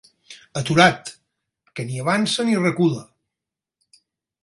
Aturat, 0.61 1.11
que 1.81 1.87
ni 1.91 2.01
avança 2.07 2.49
ni 2.51 2.59
recula. 2.65 3.07